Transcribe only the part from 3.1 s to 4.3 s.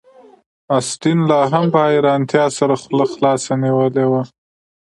خلاصه نیولې وه